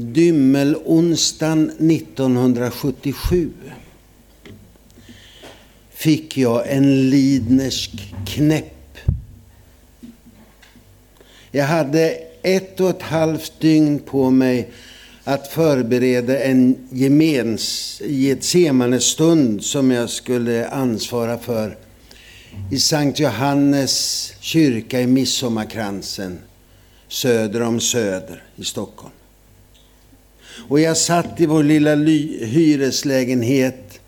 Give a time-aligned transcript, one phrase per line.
[0.00, 3.50] Dymmelonsdagen 1977
[5.90, 8.98] fick jag en Lidnersk knäpp.
[11.50, 14.70] Jag hade ett och ett halvt dygn på mig
[15.24, 21.76] att förbereda en gemens Getsemanestund som jag skulle ansvara för
[22.72, 26.38] i Sankt Johannes kyrka i Midsommarkransen
[27.08, 29.14] söder om Söder i Stockholm.
[30.68, 31.94] Och jag satt i vår lilla
[32.44, 34.00] hyreslägenhet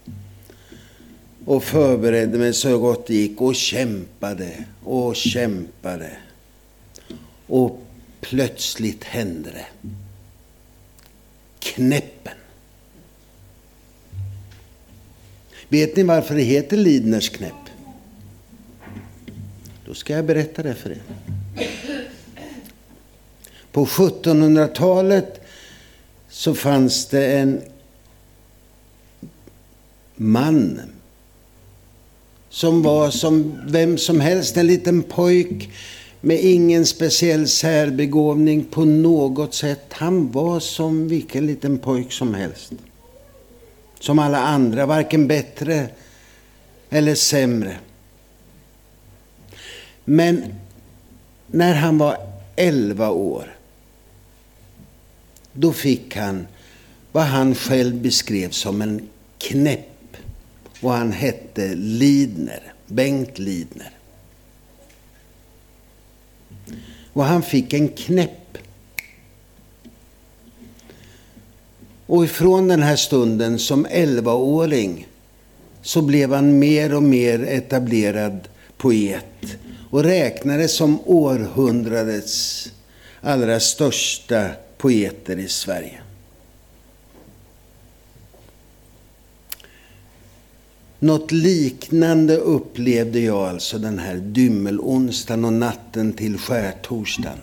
[1.44, 6.10] och förberedde mig så gott det gick och kämpade och kämpade.
[7.46, 7.82] Och
[8.20, 9.88] plötsligt hände det.
[11.58, 12.34] Knäppen.
[15.68, 17.52] Vet ni varför det heter Lidners knäpp?
[19.86, 21.02] Då ska jag berätta det för er.
[23.72, 25.41] På 1700-talet
[26.32, 27.62] så fanns det en
[30.16, 30.80] man
[32.48, 35.70] som var som vem som helst, en liten pojk
[36.20, 39.84] med ingen speciell särbegåvning på något sätt.
[39.92, 42.72] Han var som vilken liten pojk som helst.
[44.00, 45.88] Som alla andra, varken bättre
[46.90, 47.76] eller sämre.
[50.04, 50.44] Men
[51.46, 52.16] när han var
[52.56, 53.56] 11 år
[55.52, 56.46] då fick han
[57.12, 59.08] vad han själv beskrev som en
[59.38, 60.16] knäpp.
[60.80, 63.90] Och han hette Lidner, Bengt Lidner.
[67.12, 68.58] Och han fick en knäpp.
[72.06, 75.06] Och ifrån den här stunden som 11-åring
[75.82, 79.56] så blev han mer och mer etablerad poet
[79.90, 82.68] och räknades som århundradets
[83.20, 84.50] allra största
[84.82, 86.00] poeter i Sverige.
[90.98, 97.38] Något liknande upplevde jag alltså den här dymmelonsdagen och natten till skärtorsdagen.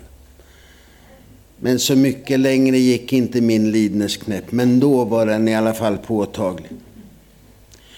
[1.59, 5.97] Men så mycket längre gick inte min lidnesknäpp, men då var den i alla fall
[5.97, 6.71] påtaglig.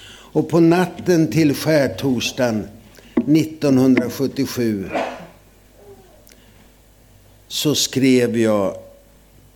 [0.08, 2.68] Och på natten till skärtorsdagen
[3.16, 4.90] 1977
[7.48, 8.91] så skrev jag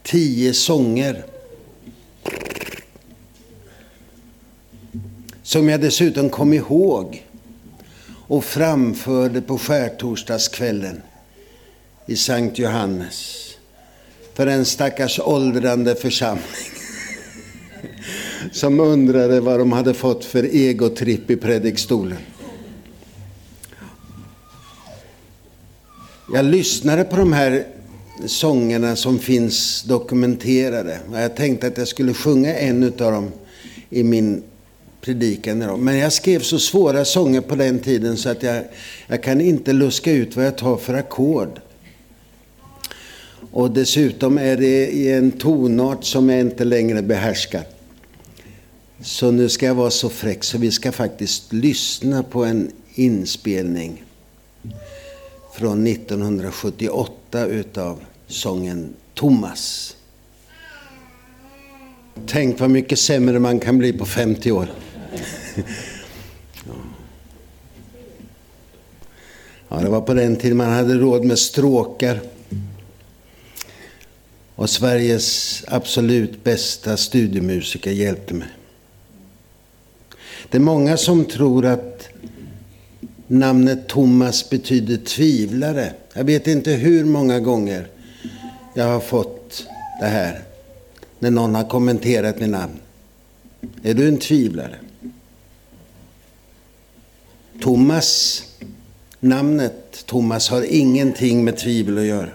[0.05, 1.25] tio sånger.
[5.43, 7.25] Som jag dessutom kom ihåg
[8.27, 11.01] och framförde på skärtorsdagskvällen
[12.05, 13.49] i Sankt Johannes
[14.33, 16.45] för en stackars åldrande församling
[18.51, 22.17] som undrade vad de hade fått för egotripp i predikstolen.
[26.33, 27.74] Jag lyssnade på de här
[28.25, 30.99] sångerna som finns dokumenterade.
[31.13, 33.31] Jag tänkte att jag skulle sjunga en av dem
[33.89, 34.43] i min
[35.01, 35.79] predikan idag.
[35.79, 38.63] Men jag skrev så svåra sånger på den tiden så att jag,
[39.07, 41.59] jag kan inte luska ut vad jag tar för ackord.
[43.51, 47.63] Och dessutom är det i en tonart som jag inte längre behärskar.
[49.01, 54.03] Så nu ska jag vara så fräck så vi ska faktiskt lyssna på en inspelning
[55.53, 57.13] från 1978
[57.44, 59.96] utav sången Thomas.
[62.25, 64.68] Tänk vad mycket sämre man kan bli på 50 år.
[69.69, 72.19] Ja, det var på den tiden man hade råd med stråkar.
[74.56, 78.47] Och Sveriges absolut bästa studiemusiker hjälpte mig.
[80.50, 82.07] Det är många som tror att
[83.27, 85.93] Namnet Thomas betyder tvivlare.
[86.13, 87.87] Jag vet inte hur många gånger
[88.73, 89.67] jag har fått
[89.99, 90.41] det här
[91.19, 92.79] när någon har kommenterat mitt namn.
[93.83, 94.75] Är du en tvivlare?
[97.61, 98.41] Thomas,
[99.19, 102.29] namnet Thomas har ingenting med tvivel att göra.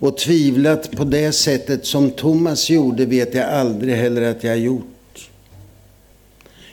[0.00, 4.56] Och tvivlat på det sättet som Thomas gjorde vet jag aldrig heller att jag har
[4.56, 4.93] gjort.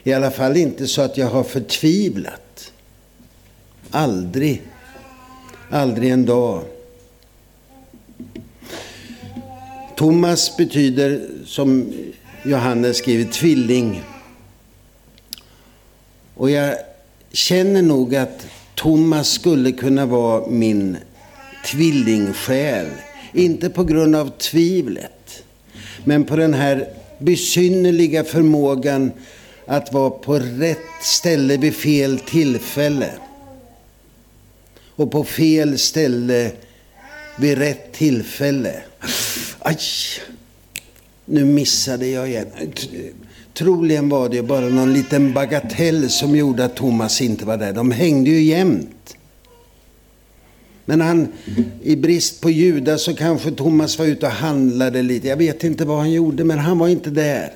[0.03, 2.71] I alla fall inte så att jag har förtvivlat.
[3.91, 4.61] Aldrig.
[5.69, 6.63] Aldrig en dag.
[9.97, 11.93] Thomas betyder, som
[12.45, 14.03] Johannes skriver, tvilling.
[16.35, 16.75] Och jag
[17.31, 20.97] känner nog att Thomas skulle kunna vara min
[21.65, 22.87] tvillingsjäl.
[23.33, 25.43] Inte på grund av tvivlet,
[26.03, 26.87] men på den här
[27.19, 29.11] besynnerliga förmågan
[29.65, 33.09] att vara på rätt ställe vid fel tillfälle.
[34.95, 36.51] Och på fel ställe
[37.37, 38.81] vid rätt tillfälle.
[39.59, 39.79] Aj!
[41.25, 42.47] Nu missade jag igen.
[43.53, 47.73] Troligen var det bara någon liten bagatell som gjorde att Thomas inte var där.
[47.73, 49.15] De hängde ju jämt.
[50.85, 51.27] Men han,
[51.83, 55.27] i brist på judar så kanske Thomas var ute och handlade lite.
[55.27, 57.51] Jag vet inte vad han gjorde, men han var inte där.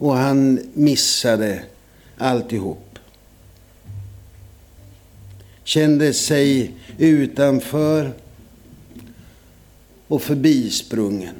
[0.00, 1.62] Och han missade
[2.18, 2.98] alltihop.
[5.64, 8.12] Kände sig utanför
[10.08, 11.34] och förbisprungen.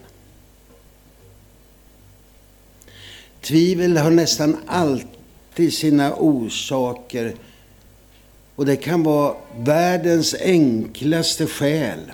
[3.40, 7.34] Tvivel har nästan alltid sina orsaker
[8.56, 12.12] och det kan vara världens enklaste skäl.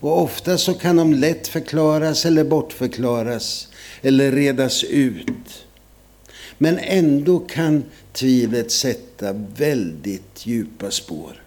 [0.00, 3.68] Och ofta så kan de lätt förklaras eller bortförklaras
[4.02, 5.66] eller redas ut.
[6.58, 11.42] Men ändå kan tvivlet sätta väldigt djupa spår.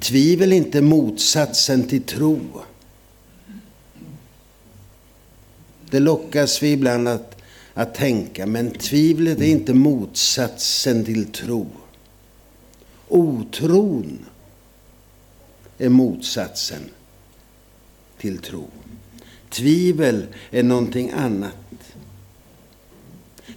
[0.00, 2.40] Tvivel är inte motsatsen till tro.
[5.90, 7.36] Det lockas vi ibland att,
[7.74, 11.66] att tänka, men tvivlet är inte motsatsen till tro.
[13.08, 14.18] Otron
[15.82, 16.90] är motsatsen
[18.18, 18.68] till tro.
[19.48, 21.56] Tvivel är någonting annat.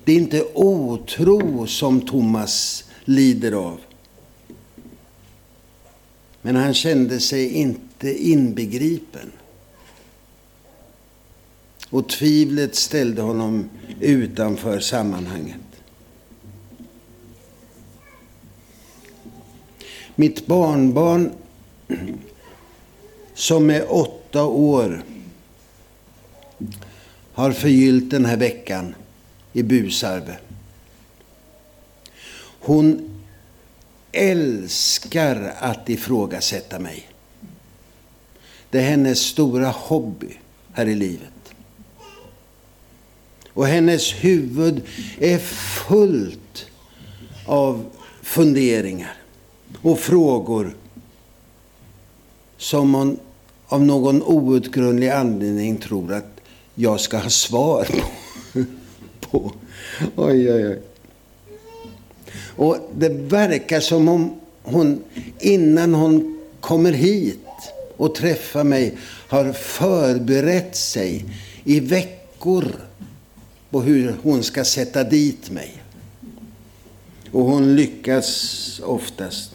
[0.03, 3.79] Det är inte otro som Thomas lider av.
[6.41, 9.31] Men han kände sig inte inbegripen.
[11.89, 13.69] Och tvivlet ställde honom
[13.99, 15.61] utanför sammanhanget.
[20.15, 21.31] Mitt barnbarn
[23.33, 25.03] som med åtta år
[27.33, 28.95] har förgyllt den här veckan
[29.53, 30.37] i Busarve.
[32.59, 33.15] Hon
[34.11, 37.09] älskar att ifrågasätta mig.
[38.69, 40.37] Det är hennes stora hobby
[40.73, 41.31] här i livet.
[43.49, 44.81] Och hennes huvud
[45.19, 45.37] är
[45.87, 46.65] fullt
[47.45, 47.85] av
[48.21, 49.17] funderingar
[49.81, 50.75] och frågor
[52.57, 53.19] som hon
[53.67, 56.41] av någon outgrundlig anledning tror att
[56.75, 57.87] jag ska ha svar
[59.19, 59.51] på.
[60.15, 60.81] Oj, oj, oj.
[62.55, 65.03] Och det verkar som om hon
[65.39, 67.39] innan hon kommer hit
[67.97, 68.97] och träffar mig
[69.27, 71.25] har förberett sig
[71.63, 72.65] i veckor
[73.69, 75.83] på hur hon ska sätta dit mig.
[77.31, 79.51] Och hon lyckas oftast.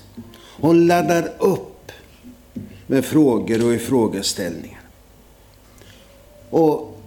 [0.61, 1.70] Hon laddar upp
[2.91, 4.81] med frågor och ifrågaställningar.
[6.51, 7.01] Och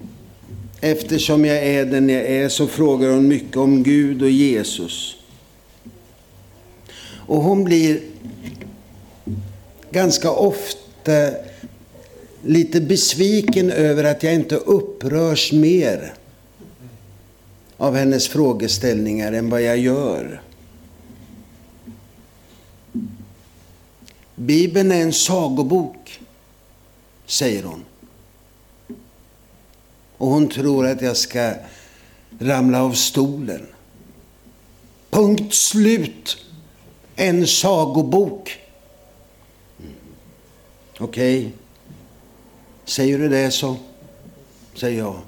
[0.81, 5.15] eftersom jag är den jag är så frågar hon mycket om Gud och Jesus.
[7.27, 7.99] Och hon blir
[9.91, 11.31] ganska ofta
[12.41, 16.13] lite besviken över att jag inte upprörs mer
[17.77, 20.41] av hennes frågeställningar än vad jag gör.
[24.35, 26.19] Bibeln är en sagobok,
[27.25, 27.85] säger hon.
[30.17, 31.53] Och hon tror att jag ska
[32.39, 33.67] ramla av stolen.
[35.09, 36.37] Punkt slut.
[37.15, 38.59] En sagobok.
[39.79, 39.93] Mm.
[40.99, 41.39] Okej.
[41.39, 41.51] Okay.
[42.85, 43.75] Säger du det så,
[44.75, 45.19] säger jag.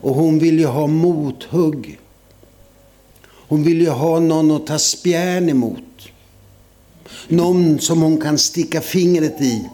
[0.00, 1.98] Och hon vill ju ha mothugg.
[3.48, 6.08] Hon vill ju ha någon att ta spjärn emot.
[7.28, 9.68] Någon som hon kan sticka fingret i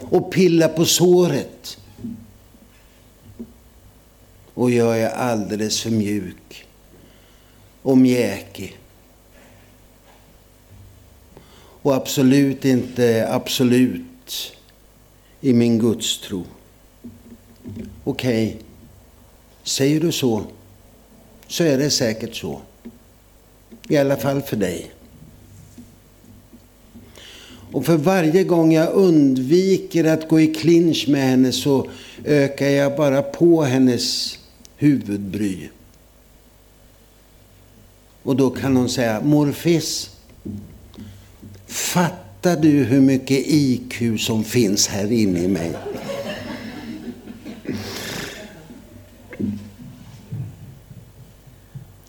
[0.00, 1.78] och pilla på såret.
[4.54, 6.66] Och jag är alldeles för mjuk
[7.82, 8.78] och mjäkig.
[11.82, 14.52] Och absolut inte absolut
[15.40, 16.44] i min gudstro.
[18.04, 18.62] Okej, okay.
[19.62, 20.44] säger du så,
[21.48, 22.60] så är det säkert så.
[23.88, 24.90] I alla fall för dig.
[27.72, 31.90] Och för varje gång jag undviker att gå i clinch med henne så
[32.24, 34.38] ökar jag bara på hennes
[34.76, 35.68] huvudbry.
[38.22, 40.10] Och då kan hon säga, morfis,
[41.66, 45.72] fattar du hur mycket IQ som finns här inne i mig?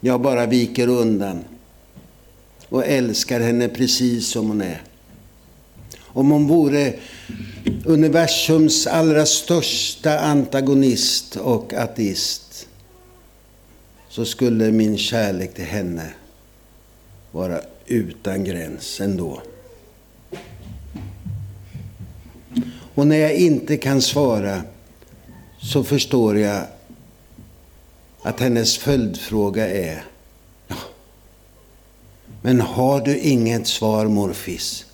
[0.01, 1.43] Jag bara viker undan
[2.69, 4.81] och älskar henne precis som hon är.
[5.99, 6.93] Om hon vore
[7.85, 12.67] universums allra största antagonist och ateist
[14.09, 16.13] så skulle min kärlek till henne
[17.31, 19.41] vara utan gräns ändå.
[22.95, 24.61] Och när jag inte kan svara
[25.61, 26.63] så förstår jag
[28.21, 30.05] att hennes följdfråga är
[30.67, 30.75] ja,
[32.41, 34.85] Men har du inget svar morfis?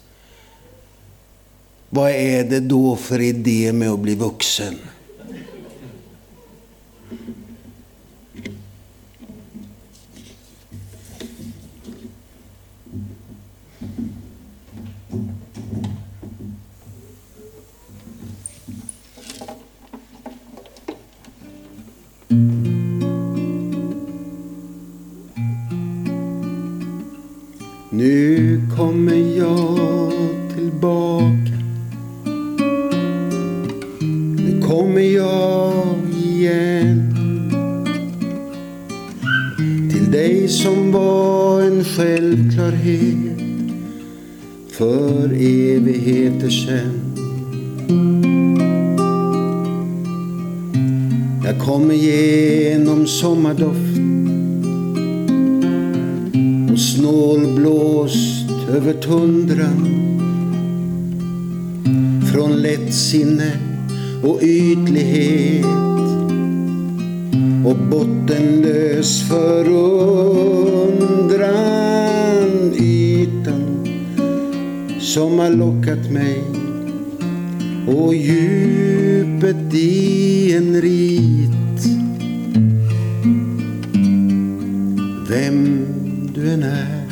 [1.89, 4.79] Vad är det då för idé med att bli vuxen?
[34.95, 37.11] Kommer jag igen.
[39.91, 43.39] Till dig som var en självklarhet
[44.71, 47.01] för evigheter sen
[51.43, 53.99] Jag kommer genom sommardoft
[56.71, 59.89] och snålblåst över tundran.
[62.33, 63.64] Från lättsinne
[64.25, 65.65] och ytlighet.
[67.65, 70.05] Och bottenlös förundran
[72.79, 73.87] ytan
[74.99, 76.43] som har lockat mig.
[77.87, 81.85] Och djupet i en rit.
[85.29, 85.85] Vem
[86.35, 87.05] du än är.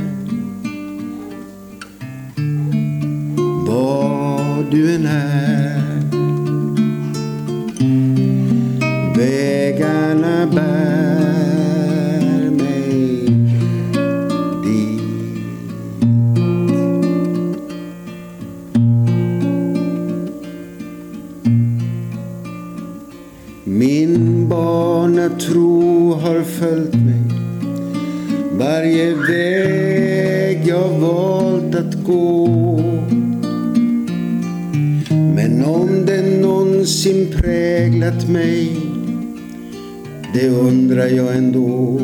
[3.68, 5.63] Var du än är.
[31.74, 32.48] Att gå.
[35.36, 38.76] Men om den någonsin präglat mig,
[40.34, 42.00] det undrar jag ändå.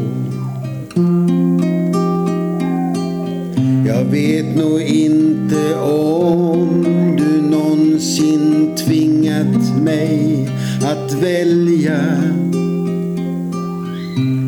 [3.87, 6.85] Jag vet nog inte om
[7.17, 10.49] du någonsin tvingat mig
[10.81, 11.99] att välja.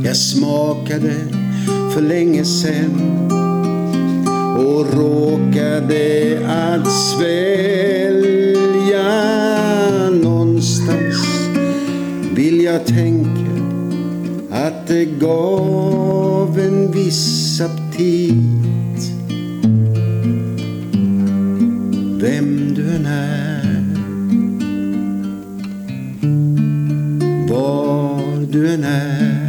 [0.04, 1.14] Jag smakade
[1.94, 2.92] för länge sen
[4.62, 8.22] och råkade att svälja
[10.10, 11.50] någonstans
[12.36, 13.32] vill jag tänka
[14.52, 18.36] att det gav en viss aptit.
[22.22, 23.62] Vem du än är
[27.50, 29.42] var du än är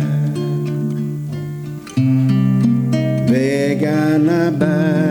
[3.32, 5.01] Vägarna bär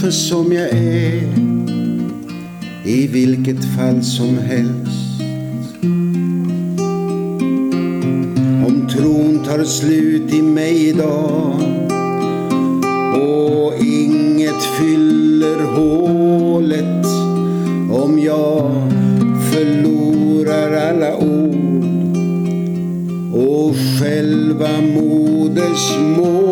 [0.00, 1.22] kanske som jag är
[2.84, 5.20] i vilket fall som helst.
[8.66, 11.52] Om tron tar slut i mig idag
[13.14, 17.06] och inget fyller hålet
[17.90, 18.70] om jag
[19.52, 21.84] förlorar alla ord
[23.34, 26.47] och själva modersmålet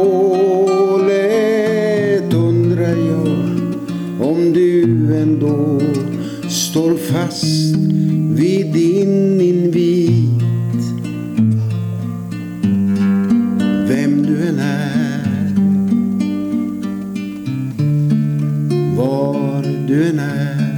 [19.86, 20.76] du än är.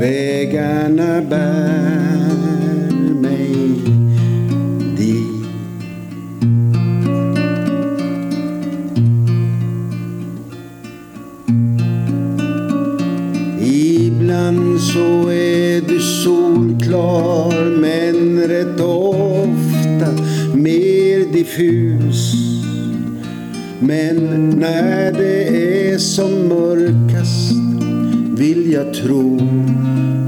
[0.00, 3.54] Vägarna bär mig
[4.96, 5.48] dit.
[13.60, 20.22] Ibland så är du solklar men rätt ofta
[20.54, 22.46] mer diffus
[23.78, 27.52] Men när det är som mörkast
[28.38, 29.36] vill jag tro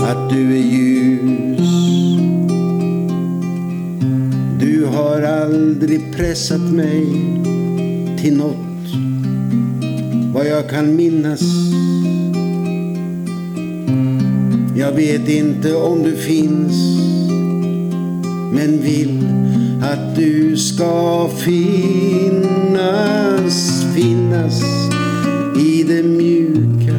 [0.01, 1.71] att du är ljus.
[4.61, 7.07] Du har aldrig pressat mig
[8.23, 8.57] till något
[10.35, 11.43] vad jag kan minnas.
[14.77, 16.99] Jag vet inte om du finns
[18.53, 19.27] men vill
[19.83, 22.45] att du ska finnas,
[23.95, 24.63] finnas
[25.59, 26.95] i det mjuka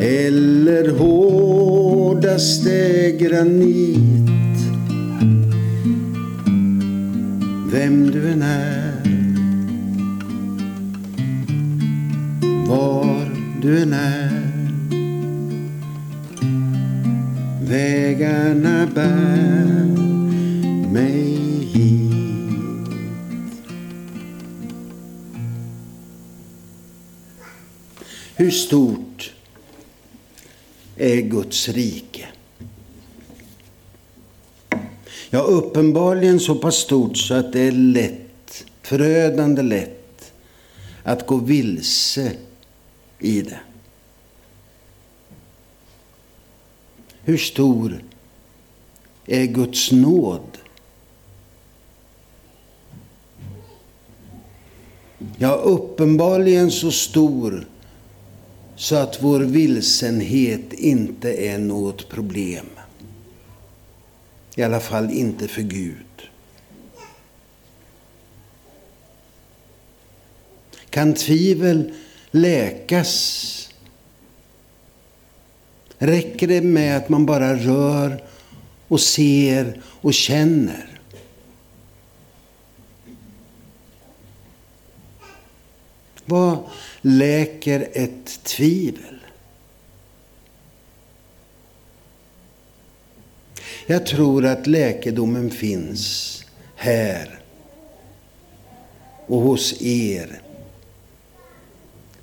[0.00, 2.72] eller hårdaste
[3.20, 4.08] granit.
[7.72, 8.92] Vem du än är,
[12.68, 13.30] var
[13.62, 14.42] du än är,
[17.68, 19.86] vägarna bär
[20.92, 21.41] mig
[28.36, 29.32] Hur stort
[30.96, 32.28] är Guds rike?
[35.30, 40.32] Ja, uppenbarligen så pass stort så att det är lätt, förödande lätt,
[41.02, 42.32] att gå vilse
[43.18, 43.60] i det.
[47.24, 48.04] Hur stor
[49.26, 50.58] är Guds nåd?
[55.38, 57.66] Ja, uppenbarligen så stor
[58.82, 62.66] så att vår vilsenhet inte är något problem.
[64.54, 66.28] I alla fall inte för Gud.
[70.90, 71.92] Kan tvivel
[72.30, 73.70] läkas?
[75.98, 78.24] Räcker det med att man bara rör
[78.88, 81.00] och ser och känner?
[86.24, 86.61] Vad
[87.02, 89.18] läker ett tvivel?
[93.86, 97.40] Jag tror att läkedomen finns här
[99.26, 100.40] och hos er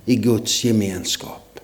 [0.05, 1.59] i Guds gemenskap.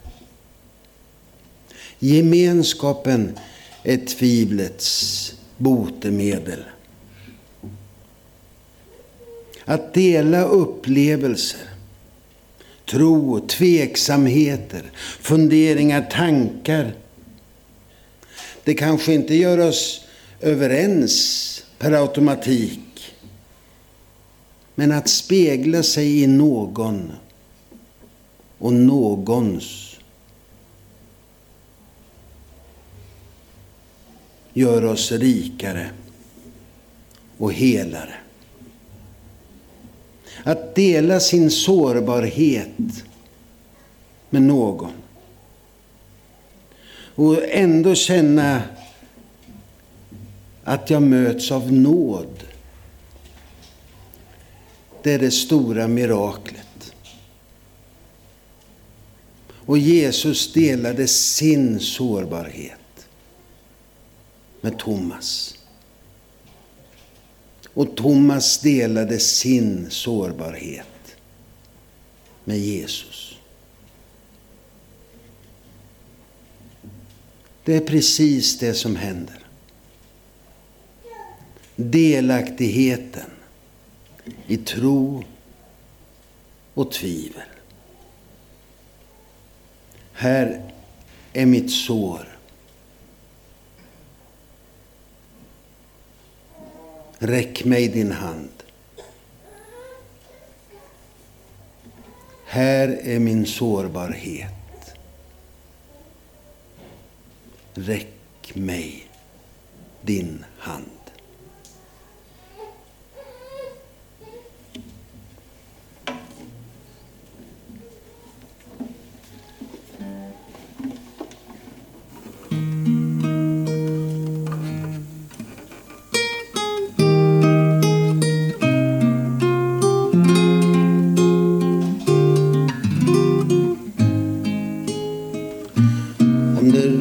[1.99, 3.39] Gemenskapen
[3.83, 6.63] är tvivlets botemedel.
[9.65, 11.69] Att dela upplevelser,
[12.85, 14.83] tro, tveksamheter,
[15.19, 16.93] funderingar, tankar.
[18.63, 20.05] Det kanske inte gör oss
[20.41, 23.15] överens per automatik.
[24.75, 27.11] Men att spegla sig i någon
[28.57, 29.99] och någons
[34.53, 35.89] gör oss rikare
[37.37, 38.24] och helare.
[40.47, 43.03] Att dela sin sårbarhet
[44.29, 44.91] med någon.
[47.15, 48.61] Och ändå känna
[50.63, 52.43] att jag möts av nåd.
[55.03, 56.95] Det är det stora miraklet.
[59.47, 63.07] Och Jesus delade sin sårbarhet
[64.61, 65.57] med Thomas.
[67.75, 71.15] Och Thomas delade sin sårbarhet
[72.43, 73.37] med Jesus.
[77.63, 79.39] Det är precis det som händer.
[81.75, 83.29] Delaktigheten
[84.47, 85.23] i tro
[86.73, 87.47] och tvivel.
[90.13, 90.71] Här
[91.33, 92.34] är mitt sår.
[97.19, 98.49] Räck mig din hand.
[102.45, 104.95] Här är min sårbarhet.
[107.73, 109.07] Räck mig
[110.01, 110.45] din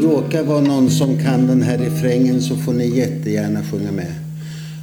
[0.00, 4.12] det råkar vara någon som kan den här refrängen så får ni jättegärna sjunga med.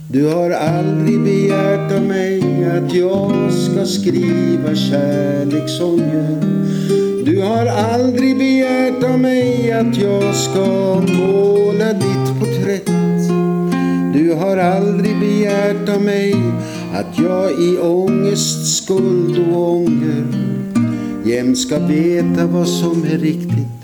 [0.07, 6.37] Du har aldrig begärt av mig att jag ska skriva kärlekssånger.
[7.25, 10.65] Du har aldrig begärt av mig att jag ska
[11.17, 12.91] måla ditt porträtt.
[14.13, 16.35] Du har aldrig begärt av mig
[16.93, 20.25] att jag i ångest, skuld och ånger
[21.25, 23.80] jämt ska veta vad som är riktigt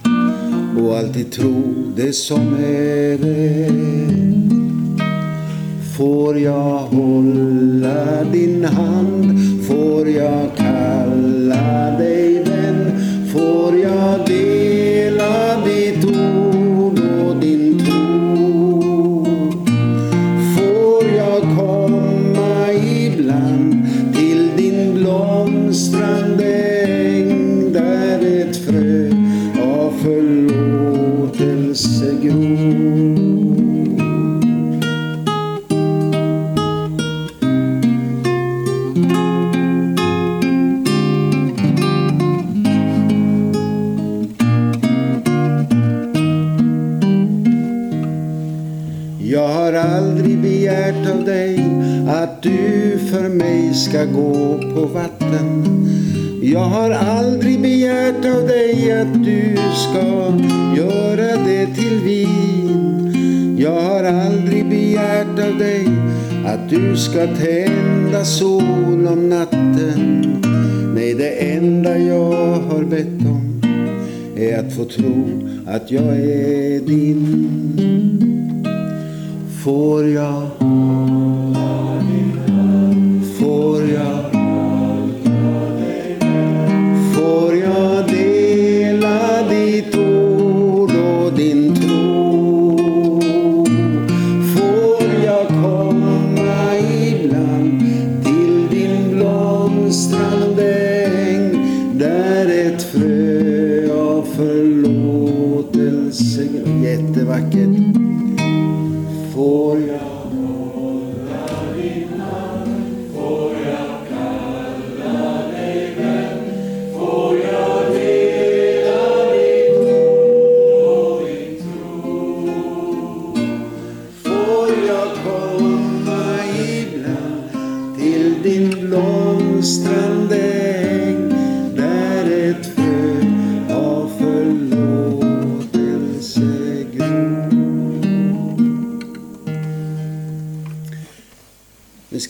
[0.88, 1.64] och alltid tro
[1.96, 3.74] det som är rätt.
[5.98, 9.40] Får jag hålla din hand?
[9.68, 12.27] Får jag kalla dig
[58.30, 60.38] av dig att du ska
[60.78, 63.58] göra det till vin.
[63.60, 65.88] Jag har aldrig begärt av dig
[66.46, 70.24] att du ska tända sol om natten.
[70.96, 73.62] Nej, det enda jag har bett om
[74.38, 77.54] är att få tro att jag är din.
[79.64, 80.57] Får jag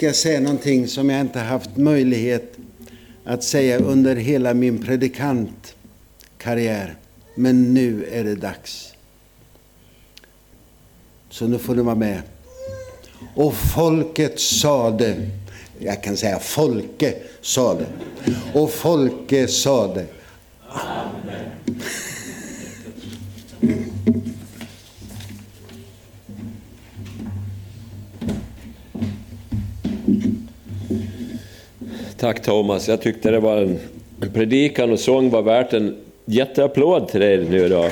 [0.07, 2.57] ska jag säga någonting som jag inte haft möjlighet
[3.25, 6.95] att säga under hela min predikantkarriär.
[7.35, 8.93] Men nu är det dags.
[11.29, 12.21] Så nu får du vara med.
[13.35, 15.29] Och folket sade,
[15.79, 17.85] jag kan säga folke sade.
[18.53, 20.05] Och folke sade.
[32.17, 33.79] Tack Thomas, jag tyckte det var en,
[34.21, 37.89] en predikan och sång var värt en jätteapplåd till dig nu då.